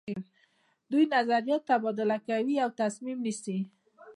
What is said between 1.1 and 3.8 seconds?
نظریات تبادله کوي او تصمیم نیسي.